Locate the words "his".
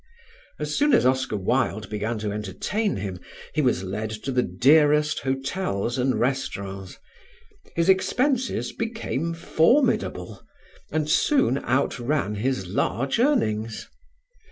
7.75-7.87, 12.33-12.65